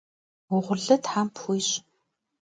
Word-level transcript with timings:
Vuğurlı 0.49 0.95
them 1.05 1.27
pxuiş! 1.35 1.69